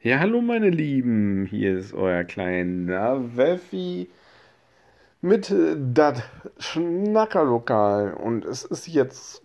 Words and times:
Ja, 0.00 0.20
hallo 0.20 0.40
meine 0.40 0.70
Lieben, 0.70 1.44
hier 1.46 1.76
ist 1.76 1.92
euer 1.92 2.22
kleiner 2.22 3.36
Weffi 3.36 4.08
mit 5.22 5.52
dat 5.76 6.22
Schnackerlokal. 6.58 8.14
Und 8.14 8.44
es 8.44 8.64
ist 8.64 8.86
jetzt 8.86 9.42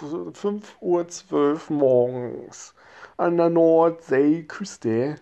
5.12 0.00 1.32
Uhr 1.32 1.58
morgens 1.70 2.72
an 3.16 3.36
der 3.36 3.50
Nordseeküste. 3.50 5.16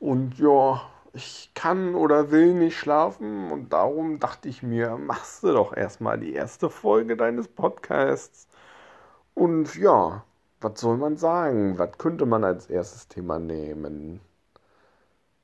Und 0.00 0.38
ja, 0.38 0.80
ich 1.12 1.50
kann 1.54 1.94
oder 1.94 2.30
will 2.30 2.54
nicht 2.54 2.78
schlafen. 2.78 3.50
Und 3.52 3.74
darum 3.74 4.18
dachte 4.20 4.48
ich 4.48 4.62
mir, 4.62 4.96
machst 4.96 5.42
du 5.42 5.52
doch 5.52 5.76
erstmal 5.76 6.18
die 6.18 6.32
erste 6.32 6.70
Folge 6.70 7.14
deines 7.14 7.46
Podcasts. 7.46 8.48
Und 9.34 9.76
ja, 9.76 10.24
was 10.62 10.80
soll 10.80 10.96
man 10.96 11.16
sagen? 11.16 11.78
Was 11.78 11.98
könnte 11.98 12.26
man 12.26 12.44
als 12.44 12.66
erstes 12.68 13.08
Thema 13.08 13.38
nehmen? 13.38 14.20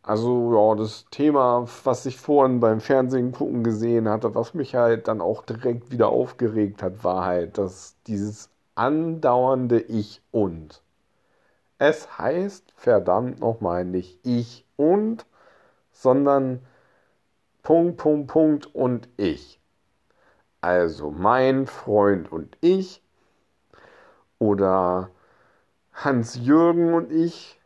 Also, 0.03 0.55
ja, 0.55 0.75
das 0.75 1.05
Thema, 1.11 1.67
was 1.85 2.07
ich 2.07 2.19
vorhin 2.19 2.61
beim 2.61 2.81
Fernsehen 2.81 3.31
gucken 3.33 3.63
gesehen 3.63 4.09
hatte, 4.09 4.35
was 4.35 4.55
mich 4.55 4.75
halt 4.75 5.07
dann 5.07 5.21
auch 5.21 5.45
direkt 5.45 5.91
wieder 5.91 6.09
aufgeregt 6.09 6.83
hat, 6.83 7.05
war 7.05 7.25
halt, 7.27 7.59
dass 7.59 7.97
dieses 8.07 8.51
andauernde 8.75 9.81
Ich 9.81 10.23
und. 10.31 10.83
Es 11.79 12.19
heißt 12.19 12.73
verdammt 12.77 13.41
nochmal 13.41 13.85
nicht 13.85 14.19
ich 14.25 14.65
und, 14.77 15.27
sondern 15.93 16.61
Punkt, 17.63 17.99
Punkt, 17.99 18.29
Punkt 18.29 18.75
und 18.75 19.09
ich. 19.17 19.61
Also 20.61 21.11
mein 21.11 21.67
Freund 21.67 22.33
und 22.33 22.57
ich 22.61 23.03
oder 24.39 25.11
Hans-Jürgen 25.93 26.95
und 26.95 27.13
ich 27.13 27.59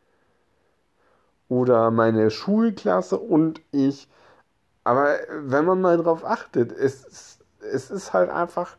oder 1.49 1.91
meine 1.91 2.31
Schulklasse 2.31 3.19
und 3.19 3.61
ich. 3.73 4.09
Aber 4.85 5.17
wenn 5.31 5.65
man 5.65 5.81
mal 5.81 5.99
drauf 5.99 6.25
achtet, 6.25 6.73
es, 6.73 7.39
es 7.61 7.91
ist 7.91 8.13
halt 8.13 8.31
einfach 8.31 8.77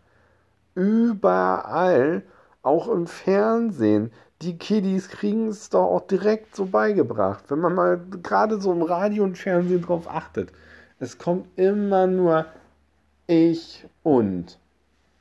überall, 0.75 2.23
auch 2.63 2.87
im 2.87 3.07
Fernsehen. 3.07 4.11
Die 4.41 4.57
Kiddies 4.57 5.09
kriegen 5.09 5.47
es 5.49 5.69
doch 5.69 5.85
auch 5.85 6.07
direkt 6.07 6.55
so 6.55 6.65
beigebracht. 6.65 7.43
Wenn 7.49 7.59
man 7.59 7.75
mal 7.75 8.01
gerade 8.21 8.59
so 8.59 8.71
im 8.71 8.81
Radio 8.81 9.23
und 9.23 9.37
Fernsehen 9.37 9.81
drauf 9.81 10.09
achtet. 10.09 10.51
Es 10.99 11.17
kommt 11.17 11.47
immer 11.57 12.07
nur 12.07 12.45
ich 13.27 13.85
und. 14.03 14.59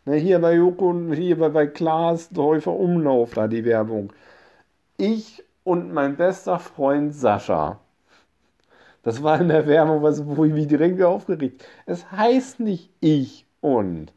Ne, 0.05 0.17
hier 0.17 0.41
bei 0.41 0.55
Joko 0.55 0.91
und 0.91 1.13
hier 1.13 1.39
bei, 1.39 1.49
bei 1.49 1.67
Klaas 1.67 2.31
Läufer 2.33 2.73
Umlauf 2.73 3.35
da 3.35 3.47
die 3.47 3.65
Werbung. 3.65 4.13
Ich 4.97 5.45
und 5.65 5.93
mein 5.93 6.17
bester 6.17 6.59
Freund 6.59 7.15
Sascha. 7.15 7.79
Das 9.03 9.23
war 9.23 9.41
in 9.41 9.49
der 9.49 9.67
Werbung, 9.67 10.03
was, 10.03 10.27
wo 10.27 10.45
ich 10.45 10.53
mich 10.53 10.67
direkt 10.69 11.01
aufgeregt. 11.03 11.65
Es 11.87 12.11
heißt 12.11 12.61
nicht 12.61 12.91
ich 13.01 13.47
und. 13.61 14.13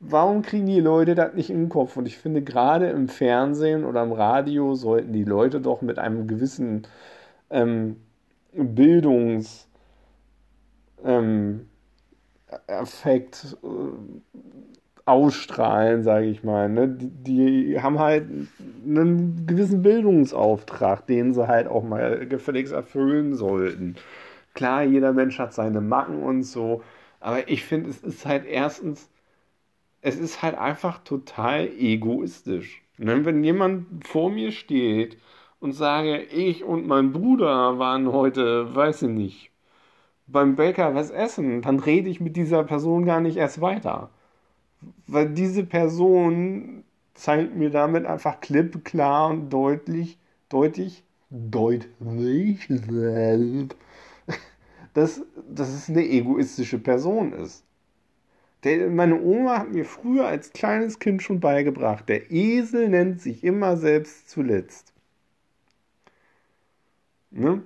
Warum 0.00 0.42
kriegen 0.42 0.66
die 0.66 0.80
Leute 0.80 1.14
das 1.14 1.34
nicht 1.34 1.50
den 1.50 1.68
Kopf? 1.68 1.96
Und 1.96 2.06
ich 2.06 2.18
finde, 2.18 2.42
gerade 2.42 2.90
im 2.90 3.08
Fernsehen 3.08 3.84
oder 3.84 4.02
im 4.02 4.12
Radio 4.12 4.74
sollten 4.74 5.12
die 5.12 5.24
Leute 5.24 5.60
doch 5.60 5.82
mit 5.82 5.98
einem 5.98 6.28
gewissen 6.28 6.86
ähm, 7.50 7.96
Bildungs. 8.52 9.68
Ähm, 11.04 11.68
Effekt 12.66 13.56
äh, 13.62 13.66
ausstrahlen, 15.06 16.02
sage 16.02 16.26
ich 16.26 16.44
mal. 16.44 16.68
Ne? 16.68 16.88
Die, 16.88 17.10
die, 17.10 17.80
haben 17.80 17.98
halt 17.98 18.28
einen 18.84 19.46
gewissen 19.46 19.82
Bildungsauftrag, 19.82 21.06
den 21.06 21.32
sie 21.32 21.48
halt 21.48 21.68
auch 21.68 21.84
mal 21.84 22.26
gefälligst 22.26 22.72
erfüllen 22.72 23.34
sollten. 23.34 23.96
Klar, 24.54 24.82
jeder 24.82 25.12
Mensch 25.12 25.38
hat 25.38 25.54
seine 25.54 25.80
Macken 25.80 26.22
und 26.22 26.42
so, 26.42 26.82
aber 27.20 27.48
ich 27.48 27.64
finde, 27.64 27.90
es 27.90 28.02
ist 28.02 28.26
halt 28.26 28.46
erstens, 28.46 29.08
es 30.02 30.18
ist 30.18 30.42
halt 30.42 30.56
einfach 30.58 30.98
total 31.04 31.68
egoistisch. 31.78 32.82
Ne? 32.98 33.24
Wenn 33.24 33.44
jemand 33.44 34.06
vor 34.06 34.30
mir 34.30 34.52
steht 34.52 35.18
und 35.60 35.72
sage, 35.72 36.22
ich 36.22 36.64
und 36.64 36.86
mein 36.86 37.12
Bruder 37.12 37.78
waren 37.78 38.12
heute, 38.12 38.74
weiß 38.74 39.02
ich 39.02 39.10
nicht, 39.10 39.50
beim 40.26 40.56
Bäcker 40.56 40.94
was 40.94 41.10
essen, 41.10 41.62
dann 41.62 41.78
rede 41.80 42.08
ich 42.10 42.20
mit 42.20 42.36
dieser 42.36 42.64
Person 42.64 43.04
gar 43.04 43.20
nicht 43.20 43.36
erst 43.36 43.60
weiter 43.60 44.10
weil 45.06 45.30
diese 45.30 45.64
Person 45.64 46.84
zeigt 47.14 47.56
mir 47.56 47.70
damit 47.70 48.06
einfach 48.06 48.40
klipp, 48.40 48.84
klar 48.84 49.30
und 49.30 49.50
deutlich, 49.50 50.18
deutlich, 50.48 51.04
deutlich, 51.30 52.68
dass, 54.94 55.22
dass 55.48 55.68
es 55.72 55.88
eine 55.88 56.06
egoistische 56.06 56.78
Person 56.78 57.32
ist. 57.32 57.64
Der, 58.64 58.90
meine 58.90 59.20
Oma 59.22 59.58
hat 59.60 59.72
mir 59.72 59.84
früher 59.84 60.26
als 60.26 60.52
kleines 60.52 60.98
Kind 60.98 61.22
schon 61.22 61.40
beigebracht, 61.40 62.08
der 62.08 62.30
Esel 62.30 62.88
nennt 62.88 63.20
sich 63.20 63.44
immer 63.44 63.76
selbst 63.76 64.28
zuletzt. 64.30 64.92
Ne? 67.30 67.62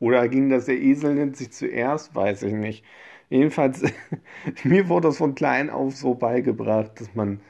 Oder 0.00 0.28
ging 0.28 0.48
das, 0.50 0.66
der 0.66 0.80
Esel 0.80 1.14
nennt 1.14 1.36
sich 1.36 1.50
zuerst, 1.52 2.14
weiß 2.14 2.42
ich 2.44 2.52
nicht. 2.52 2.84
Jedenfalls, 3.30 3.82
mir 4.64 4.88
wurde 4.88 5.08
das 5.08 5.18
von 5.18 5.34
klein 5.34 5.70
auf 5.70 5.96
so 5.96 6.14
beigebracht, 6.14 6.92
dass 7.00 7.14
man 7.14 7.40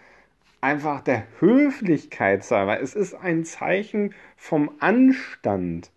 einfach 0.61 1.00
der 1.00 1.25
Höflichkeit 1.41 2.44
sei, 2.44 2.66
weil 2.66 2.83
es 2.83 2.94
ist 2.94 3.15
ein 3.15 3.44
Zeichen 3.44 4.15
vom 4.37 4.71
Anstand, 4.81 5.91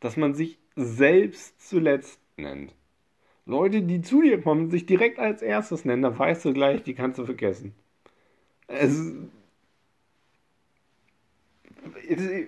dass 0.00 0.16
man 0.16 0.34
sich 0.34 0.58
selbst 0.74 1.68
zuletzt 1.68 2.18
nennt. 2.36 2.74
Leute, 3.46 3.82
die 3.82 4.02
zu 4.02 4.22
dir 4.22 4.40
kommen, 4.40 4.70
sich 4.70 4.86
direkt 4.86 5.18
als 5.18 5.42
erstes 5.42 5.84
nennen, 5.84 6.02
dann 6.02 6.18
weißt 6.18 6.44
du 6.44 6.52
gleich, 6.52 6.82
die 6.82 6.94
kannst 6.94 7.18
du 7.18 7.24
vergessen. 7.24 7.74
Es, 8.68 9.12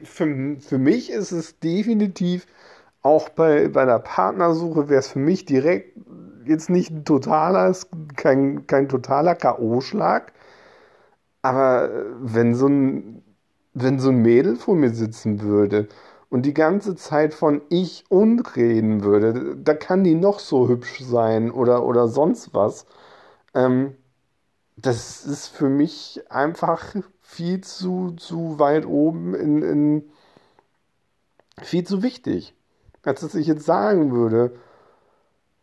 für, 0.05 0.56
für 0.61 0.79
mich 0.79 1.11
ist 1.11 1.33
es 1.33 1.59
definitiv 1.59 2.47
auch 3.03 3.29
bei, 3.29 3.69
bei 3.69 3.85
der 3.85 3.99
Partnersuche 3.99 4.89
wäre 4.89 5.01
es 5.01 5.09
für 5.09 5.19
mich 5.19 5.45
direkt 5.45 5.97
jetzt 6.47 6.71
nicht 6.71 6.91
ein 6.91 7.05
totaler, 7.05 7.75
kein, 8.16 8.66
kein 8.66 8.88
totaler 8.88 9.34
K.O.-Schlag. 9.34 10.32
Aber 11.43 11.91
wenn 12.21 12.55
so 12.55 12.69
ein, 12.69 13.22
wenn 13.75 13.99
so 13.99 14.10
ein 14.10 14.22
Mädel 14.22 14.56
vor 14.56 14.77
mir 14.77 14.91
sitzen 14.91 15.43
würde 15.43 15.88
und 16.31 16.47
die 16.47 16.55
ganze 16.55 16.97
Zeit 16.97 17.34
von 17.34 17.62
ich 17.69 18.05
und 18.09 18.56
reden 18.56 19.03
würde, 19.05 19.56
da 19.56 19.75
kann 19.75 20.05
die 20.05 20.15
noch 20.15 20.38
so 20.41 20.69
hübsch 20.69 21.03
sein 21.03 21.50
oder, 21.50 21.84
oder 21.84 22.09
sonst 22.09 22.55
was. 22.55 22.87
Ähm, 23.55 23.94
das 24.76 25.25
ist 25.26 25.49
für 25.49 25.69
mich 25.69 26.22
einfach 26.31 26.94
viel 27.21 27.61
zu, 27.62 28.12
zu 28.12 28.59
weit 28.59 28.87
oben 28.87 29.34
in, 29.34 29.62
in 29.62 30.11
viel 31.62 31.84
zu 31.84 32.03
wichtig. 32.03 32.55
Als 33.03 33.21
dass 33.21 33.34
ich 33.34 33.47
jetzt 33.47 33.65
sagen 33.66 34.12
würde, 34.12 34.56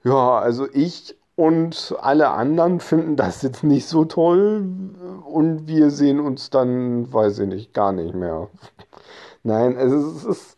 ja, 0.03 0.39
also 0.39 0.67
ich 0.73 1.15
und 1.35 1.95
alle 2.01 2.29
anderen 2.29 2.79
finden 2.79 3.15
das 3.15 3.41
jetzt 3.41 3.63
nicht 3.63 3.87
so 3.87 4.05
toll 4.05 4.65
und 5.25 5.67
wir 5.67 5.89
sehen 5.89 6.19
uns 6.19 6.49
dann, 6.49 7.11
weiß 7.11 7.39
ich 7.39 7.47
nicht, 7.47 7.73
gar 7.73 7.91
nicht 7.91 8.13
mehr. 8.13 8.49
Nein, 9.43 9.77
also 9.77 9.95
es 9.97 10.23
ist, 10.25 10.57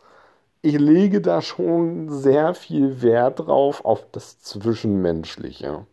ich 0.61 0.77
lege 0.79 1.21
da 1.21 1.41
schon 1.41 2.09
sehr 2.09 2.53
viel 2.53 3.01
Wert 3.01 3.39
drauf 3.39 3.85
auf 3.85 4.05
das 4.11 4.41
Zwischenmenschliche. 4.41 5.85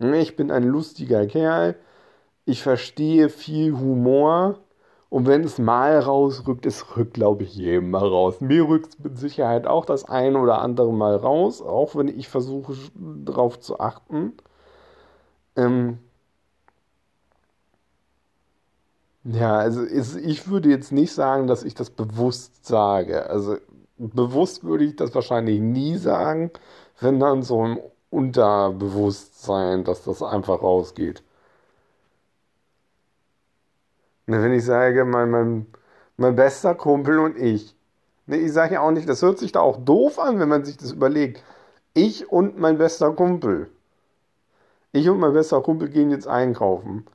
Ich 0.00 0.36
bin 0.36 0.50
ein 0.50 0.64
lustiger 0.64 1.26
Kerl, 1.26 1.76
ich 2.44 2.62
verstehe 2.62 3.28
viel 3.28 3.72
Humor 3.72 4.58
und 5.10 5.26
wenn 5.26 5.42
es 5.44 5.58
mal 5.58 5.98
rausrückt, 6.00 6.66
es 6.66 6.96
rückt, 6.96 7.14
glaube 7.14 7.44
ich, 7.44 7.54
jedem 7.56 7.90
mal 7.90 8.06
raus. 8.06 8.40
Mir 8.40 8.68
rückt 8.68 8.88
es 8.94 8.98
mit 8.98 9.18
Sicherheit 9.18 9.66
auch 9.66 9.84
das 9.86 10.04
ein 10.04 10.36
oder 10.36 10.60
andere 10.60 10.92
Mal 10.92 11.16
raus, 11.16 11.62
auch 11.62 11.96
wenn 11.96 12.08
ich 12.08 12.28
versuche, 12.28 12.74
darauf 12.94 13.58
zu 13.60 13.80
achten. 13.80 14.32
Ähm 15.56 15.98
ja, 19.24 19.58
also 19.58 19.84
ich 19.84 20.48
würde 20.48 20.68
jetzt 20.70 20.92
nicht 20.92 21.12
sagen, 21.12 21.46
dass 21.46 21.64
ich 21.64 21.74
das 21.74 21.90
bewusst 21.90 22.64
sage. 22.66 23.28
Also 23.28 23.56
bewusst 23.98 24.64
würde 24.64 24.84
ich 24.84 24.96
das 24.96 25.14
wahrscheinlich 25.14 25.60
nie 25.60 25.96
sagen, 25.96 26.50
wenn 27.00 27.20
dann 27.20 27.42
so 27.42 27.62
ein 27.64 27.78
Unterbewusstsein, 28.10 29.84
dass 29.84 30.04
das 30.04 30.22
einfach 30.22 30.62
rausgeht. 30.62 31.22
Ne, 33.92 34.17
wenn 34.42 34.52
ich 34.52 34.64
sage, 34.64 35.04
mein, 35.04 35.30
mein, 35.30 35.66
mein 36.16 36.36
bester 36.36 36.74
Kumpel 36.74 37.18
und 37.18 37.36
ich. 37.38 37.74
Ne, 38.26 38.36
ich 38.36 38.52
sage 38.52 38.74
ja 38.74 38.80
auch 38.82 38.90
nicht, 38.90 39.08
das 39.08 39.22
hört 39.22 39.38
sich 39.38 39.52
da 39.52 39.60
auch 39.60 39.78
doof 39.78 40.18
an, 40.18 40.38
wenn 40.40 40.48
man 40.48 40.64
sich 40.64 40.76
das 40.76 40.92
überlegt. 40.92 41.42
Ich 41.94 42.30
und 42.30 42.58
mein 42.58 42.78
bester 42.78 43.12
Kumpel. 43.12 43.70
Ich 44.92 45.08
und 45.08 45.18
mein 45.18 45.32
bester 45.32 45.60
Kumpel 45.62 45.88
gehen 45.88 46.10
jetzt 46.10 46.26
einkaufen. 46.28 47.06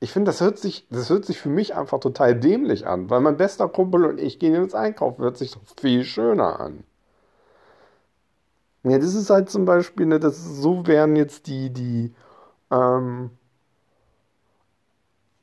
ich 0.00 0.12
finde, 0.12 0.30
das 0.30 0.40
hört 0.42 0.58
sich, 0.58 0.86
das 0.90 1.10
hört 1.10 1.24
sich 1.26 1.40
für 1.40 1.48
mich 1.50 1.74
einfach 1.76 2.00
total 2.00 2.34
dämlich 2.38 2.86
an, 2.86 3.10
weil 3.10 3.20
mein 3.20 3.36
bester 3.38 3.68
Kumpel 3.68 4.04
und 4.06 4.20
ich 4.20 4.38
gehen 4.38 4.54
ins 4.54 4.74
Einkaufen, 4.74 5.22
hört 5.22 5.38
sich 5.38 5.52
doch 5.52 5.62
viel 5.80 6.04
schöner 6.04 6.60
an. 6.60 6.84
Ja, 8.82 8.98
das 8.98 9.14
ist 9.14 9.30
halt 9.30 9.48
zum 9.50 9.64
Beispiel, 9.64 10.06
ne, 10.06 10.20
das 10.20 10.44
so 10.44 10.86
werden 10.86 11.16
jetzt 11.16 11.46
die, 11.46 11.70
die, 11.70 12.14
ähm, 12.70 13.30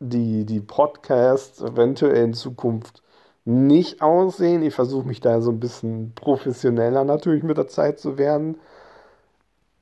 die, 0.02 0.46
die 0.46 0.62
Podcasts 0.62 1.62
eventuell 1.62 2.26
in 2.26 2.34
Zukunft 2.34 3.04
nicht 3.46 4.02
aussehen. 4.02 4.64
Ich 4.64 4.74
versuche 4.74 5.08
mich 5.08 5.22
da 5.22 5.42
so 5.42 5.52
ein 5.52 5.60
bisschen 5.60 6.14
professioneller 6.16 7.04
natürlich 7.06 7.44
mit 7.44 7.58
der 7.58 7.68
Zeit 7.68 8.00
zu 8.00 8.18
werden. 8.18 8.58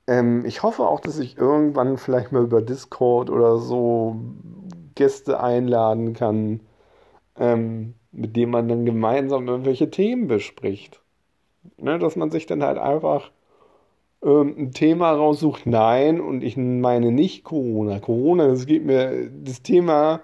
Ähm, 0.08 0.46
ich 0.46 0.64
hoffe 0.64 0.88
auch, 0.88 1.00
dass 1.00 1.20
ich 1.20 1.38
irgendwann 1.38 1.98
vielleicht 1.98 2.32
mal 2.32 2.44
über 2.44 2.62
Discord 2.62 3.30
oder 3.30 3.58
so 3.58 4.18
Gäste 4.96 5.42
einladen 5.42 6.14
kann, 6.14 6.62
ähm, 7.38 7.96
mit 8.12 8.36
denen 8.36 8.52
man 8.52 8.68
dann 8.70 8.86
gemeinsam 8.86 9.48
irgendwelche 9.48 9.90
Themen 9.92 10.28
bespricht. 10.28 11.02
Ne, 11.78 12.00
dass 12.00 12.16
man 12.16 12.32
sich 12.32 12.46
dann 12.46 12.64
halt 12.64 12.78
einfach 12.78 13.32
ähm, 14.24 14.56
ein 14.58 14.72
Thema 14.74 15.12
raussucht. 15.12 15.66
Nein, 15.66 16.22
und 16.22 16.44
ich 16.44 16.58
meine 16.58 17.12
nicht 17.12 17.44
Corona. 17.44 18.00
Corona, 18.00 18.48
das 18.48 18.66
geht 18.66 18.86
mir, 18.86 19.30
das 19.32 19.62
Thema 19.62 20.22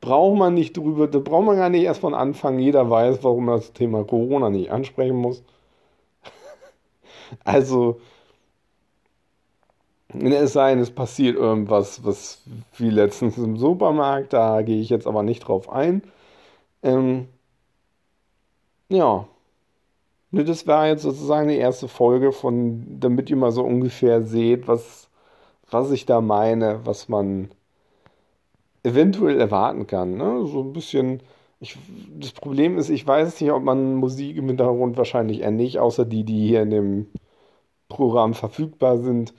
braucht 0.00 0.38
man 0.38 0.54
nicht 0.54 0.76
drüber, 0.76 1.08
da 1.08 1.18
braucht 1.18 1.46
man 1.46 1.56
gar 1.56 1.70
nicht 1.70 1.84
erst 1.84 2.00
von 2.00 2.14
Anfang. 2.14 2.58
Jeder 2.58 2.90
weiß, 2.90 3.24
warum 3.24 3.46
man 3.46 3.56
das 3.56 3.72
Thema 3.72 4.04
Corona 4.04 4.50
nicht 4.50 4.70
ansprechen 4.70 5.16
muss. 5.16 5.42
also, 7.44 8.00
es 10.08 10.52
sei 10.52 10.70
denn, 10.70 10.80
es 10.80 10.90
passiert 10.90 11.36
irgendwas, 11.36 12.04
was 12.04 12.42
wie 12.76 12.90
letztens 12.90 13.36
im 13.38 13.56
Supermarkt, 13.56 14.32
da 14.32 14.62
gehe 14.62 14.80
ich 14.80 14.88
jetzt 14.90 15.06
aber 15.06 15.22
nicht 15.22 15.40
drauf 15.40 15.68
ein. 15.70 16.02
Ähm, 16.82 17.28
ja. 18.88 19.26
Ne, 20.34 20.44
das 20.44 20.66
war 20.66 20.88
jetzt 20.88 21.02
sozusagen 21.02 21.48
die 21.48 21.58
erste 21.58 21.86
Folge 21.86 22.32
von, 22.32 22.98
damit 22.98 23.30
ihr 23.30 23.36
mal 23.36 23.52
so 23.52 23.62
ungefähr 23.62 24.22
seht, 24.24 24.66
was, 24.66 25.08
was 25.70 25.92
ich 25.92 26.06
da 26.06 26.20
meine, 26.20 26.80
was 26.84 27.08
man 27.08 27.50
eventuell 28.82 29.40
erwarten 29.40 29.86
kann. 29.86 30.16
Ne? 30.16 30.44
So 30.46 30.62
ein 30.62 30.72
bisschen. 30.72 31.20
Ich, 31.60 31.78
das 32.18 32.32
Problem 32.32 32.78
ist, 32.78 32.90
ich 32.90 33.06
weiß 33.06 33.40
nicht, 33.40 33.52
ob 33.52 33.62
man 33.62 33.94
Musik 33.94 34.36
im 34.36 34.48
Hintergrund 34.48 34.96
wahrscheinlich 34.96 35.40
eher 35.42 35.52
nicht, 35.52 35.78
außer 35.78 36.04
die, 36.04 36.24
die 36.24 36.48
hier 36.48 36.62
in 36.62 36.70
dem 36.70 37.06
Programm 37.88 38.34
verfügbar 38.34 38.98
sind. 38.98 39.34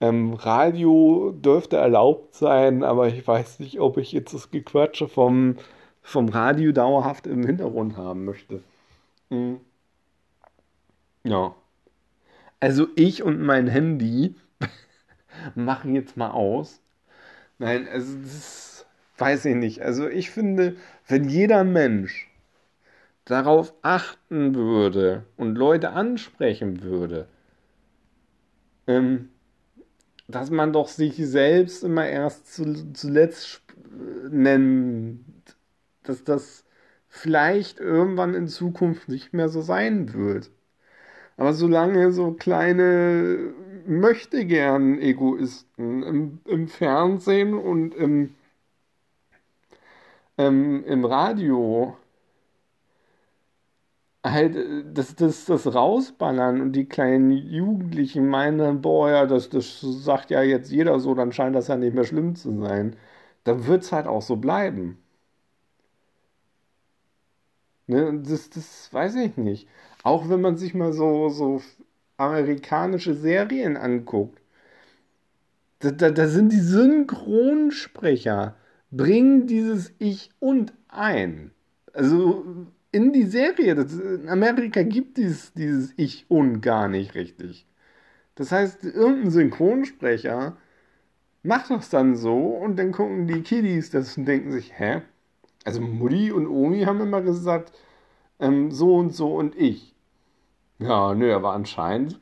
Ähm, 0.00 0.34
Radio 0.34 1.32
dürfte 1.32 1.78
erlaubt 1.78 2.34
sein, 2.36 2.84
aber 2.84 3.08
ich 3.08 3.26
weiß 3.26 3.58
nicht, 3.60 3.80
ob 3.80 3.98
ich 3.98 4.12
jetzt 4.12 4.34
das 4.34 4.50
Gequatsche 4.52 5.08
vom, 5.08 5.56
vom 6.02 6.28
Radio 6.28 6.72
dauerhaft 6.72 7.26
im 7.26 7.44
Hintergrund 7.44 7.96
haben 7.96 8.24
möchte. 8.24 8.62
Hm. 9.30 9.60
Ja. 11.28 11.54
Also 12.60 12.88
ich 12.96 13.22
und 13.22 13.40
mein 13.40 13.68
Handy 13.68 14.34
machen 15.54 15.94
jetzt 15.94 16.16
mal 16.16 16.30
aus. 16.30 16.80
Nein, 17.58 17.88
also 17.88 18.16
das 18.22 18.86
weiß 19.18 19.46
ich 19.46 19.56
nicht. 19.56 19.82
Also 19.82 20.08
ich 20.08 20.30
finde, 20.30 20.76
wenn 21.08 21.28
jeder 21.28 21.64
Mensch 21.64 22.30
darauf 23.26 23.74
achten 23.82 24.54
würde 24.54 25.24
und 25.36 25.56
Leute 25.56 25.90
ansprechen 25.90 26.82
würde, 26.82 27.28
ähm, 28.86 29.28
dass 30.28 30.50
man 30.50 30.72
doch 30.72 30.88
sich 30.88 31.16
selbst 31.16 31.84
immer 31.84 32.06
erst 32.08 32.54
zu, 32.54 32.92
zuletzt 32.92 33.62
nennt, 34.30 35.24
dass 36.02 36.24
das 36.24 36.64
vielleicht 37.08 37.80
irgendwann 37.80 38.34
in 38.34 38.48
Zukunft 38.48 39.08
nicht 39.08 39.32
mehr 39.32 39.48
so 39.48 39.60
sein 39.62 40.12
wird. 40.14 40.50
Aber 41.38 41.54
solange 41.54 42.12
so 42.12 42.32
kleine 42.32 43.54
möchte 43.86 44.44
gern 44.44 44.98
Egoisten 44.98 46.02
im, 46.02 46.40
im 46.44 46.68
Fernsehen 46.68 47.54
und 47.54 47.94
im, 47.94 48.34
ähm, 50.38 50.84
im 50.86 51.04
Radio 51.04 51.96
halt 54.24 54.56
äh, 54.56 54.84
das, 54.92 55.14
das, 55.16 55.44
das 55.46 55.74
rausballern 55.74 56.60
und 56.60 56.72
die 56.72 56.86
kleinen 56.86 57.30
Jugendlichen 57.32 58.28
meinen 58.28 58.58
dann, 58.58 58.80
boah, 58.82 59.10
ja, 59.10 59.26
das, 59.26 59.48
das 59.50 59.80
sagt 59.80 60.30
ja 60.30 60.42
jetzt 60.42 60.70
jeder 60.70 61.00
so, 61.00 61.14
dann 61.14 61.32
scheint 61.32 61.56
das 61.56 61.68
ja 61.68 61.76
nicht 61.76 61.94
mehr 61.94 62.04
schlimm 62.04 62.36
zu 62.36 62.58
sein. 62.60 62.96
Dann 63.44 63.66
wird 63.66 63.82
es 63.82 63.92
halt 63.92 64.06
auch 64.06 64.22
so 64.22 64.36
bleiben. 64.36 64.98
Ne, 67.86 68.20
das, 68.22 68.50
das 68.50 68.92
weiß 68.92 69.14
ich 69.16 69.36
nicht. 69.36 69.68
Auch 70.02 70.28
wenn 70.28 70.40
man 70.40 70.56
sich 70.56 70.74
mal 70.74 70.92
so, 70.92 71.28
so 71.28 71.62
amerikanische 72.16 73.14
Serien 73.14 73.76
anguckt. 73.76 74.40
Da, 75.80 75.90
da, 75.90 76.10
da 76.10 76.26
sind 76.28 76.52
die 76.52 76.60
Synchronsprecher, 76.60 78.56
bringen 78.90 79.46
dieses 79.46 79.92
Ich 79.98 80.30
und 80.40 80.72
ein. 80.88 81.52
Also 81.92 82.44
in 82.92 83.12
die 83.12 83.24
Serie. 83.24 83.74
Das, 83.74 83.92
in 83.92 84.28
Amerika 84.28 84.82
gibt 84.82 85.18
es 85.18 85.52
dieses 85.52 85.92
Ich 85.96 86.26
und 86.28 86.60
gar 86.60 86.88
nicht 86.88 87.14
richtig. 87.14 87.66
Das 88.34 88.52
heißt, 88.52 88.84
irgendein 88.84 89.30
Synchronsprecher 89.30 90.56
macht 91.42 91.70
das 91.70 91.90
dann 91.90 92.16
so 92.16 92.36
und 92.36 92.76
dann 92.76 92.92
gucken 92.92 93.26
die 93.26 93.42
Kiddies 93.42 93.90
das 93.90 94.16
und 94.16 94.26
denken 94.26 94.52
sich, 94.52 94.72
hä? 94.78 95.02
Also 95.64 95.80
Mutti 95.80 96.32
und 96.32 96.46
Omi 96.46 96.84
haben 96.84 97.00
immer 97.00 97.20
gesagt, 97.20 97.72
ähm, 98.40 98.70
so 98.70 98.96
und 98.96 99.14
so 99.14 99.34
und 99.36 99.54
ich. 99.56 99.94
Ja, 100.80 101.14
nö, 101.14 101.34
aber 101.34 101.52
anscheinend, 101.54 102.20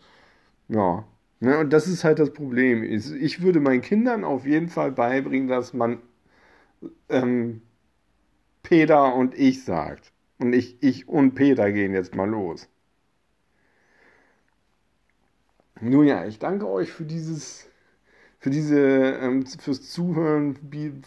ja. 0.69 1.05
Ne, 1.41 1.59
und 1.59 1.73
das 1.73 1.89
ist 1.89 2.05
halt 2.05 2.19
das 2.21 2.33
Problem. 2.33 2.85
Ich 2.85 3.43
würde 3.43 3.61
meinen 3.61 3.83
Kindern 3.83 4.25
auf 4.25 4.47
jeden 4.47 4.69
Fall 4.69 4.93
beibringen, 4.93 5.49
dass 5.49 5.75
man 5.75 6.01
ähm, 7.09 7.63
Peter 8.63 9.15
und 9.15 9.35
ich 9.35 9.65
sagt. 9.65 10.13
Und 10.39 10.53
ich, 10.53 10.77
ich 10.83 11.09
und 11.09 11.35
Peter 11.35 11.73
gehen 11.73 11.95
jetzt 11.95 12.15
mal 12.15 12.29
los. 12.29 12.69
Nun 15.81 16.07
ja, 16.07 16.27
ich 16.27 16.39
danke 16.39 16.69
euch 16.69 16.93
für 16.93 17.05
dieses, 17.05 17.69
für 18.47 18.51
diese, 18.51 18.79
ähm, 18.79 19.45
fürs 19.45 19.91
Zuhören 19.91 20.57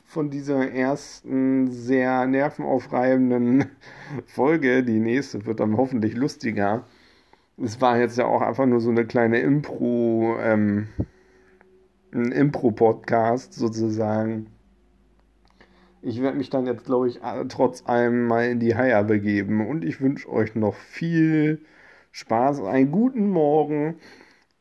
von 0.04 0.30
dieser 0.30 0.74
ersten 0.74 1.72
sehr 1.72 2.28
nervenaufreibenden 2.28 3.64
Folge. 4.26 4.84
Die 4.84 5.00
nächste 5.00 5.46
wird 5.46 5.62
dann 5.62 5.78
hoffentlich 5.78 6.18
lustiger. 6.18 6.84
Es 7.56 7.80
war 7.80 7.98
jetzt 7.98 8.18
ja 8.18 8.26
auch 8.26 8.42
einfach 8.42 8.66
nur 8.66 8.82
so 8.82 8.90
eine 8.90 9.06
kleine 9.06 9.40
Impro, 9.40 10.36
ähm, 10.42 10.90
ein 12.14 12.34
Impro-Podcast 12.34 13.54
sozusagen. 13.54 14.48
Ich 16.02 16.22
werde 16.22 16.38
mich 16.38 16.50
dann 16.50 16.66
jetzt, 16.66 16.84
glaube 16.84 17.08
ich, 17.08 17.22
trotz 17.48 17.86
allem 17.86 18.28
mal 18.28 18.50
in 18.50 18.60
die 18.60 18.76
Haier 18.76 19.06
begeben 19.06 19.66
und 19.66 19.86
ich 19.86 20.02
wünsche 20.02 20.30
euch 20.30 20.56
noch 20.56 20.76
viel 20.76 21.62
Spaß, 22.12 22.64
einen 22.64 22.92
guten 22.92 23.30
Morgen 23.30 23.96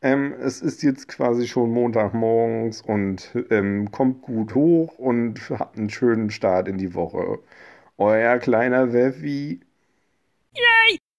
ähm, 0.03 0.35
es 0.41 0.61
ist 0.63 0.83
jetzt 0.83 1.09
quasi 1.09 1.47
schon 1.49 1.71
Montagmorgens 1.73 2.83
und 2.83 3.35
ähm, 3.51 3.91
kommt 3.91 4.23
gut 4.23 4.55
hoch 4.55 4.99
und 4.99 5.51
hat 5.51 5.77
einen 5.77 5.91
schönen 5.91 6.31
Start 6.31 6.69
in 6.69 6.79
die 6.79 6.95
Woche. 6.95 7.41
Euer 7.97 8.39
kleiner 8.39 8.93
Weffi. 8.93 9.61
Yay! 10.55 10.98